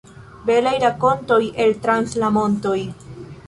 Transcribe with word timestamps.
Belaj 0.47 0.73
rakontoj 0.83 1.39
el 1.67 1.77
trans 1.85 2.19
la 2.25 2.33
montoj. 2.41 2.77